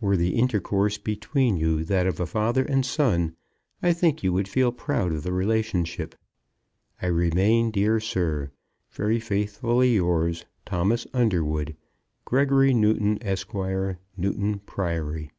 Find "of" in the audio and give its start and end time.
2.06-2.20, 5.10-5.24